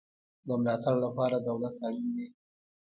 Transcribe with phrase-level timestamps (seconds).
[0.47, 2.27] د ملاتړ لپاره دولت اړین دی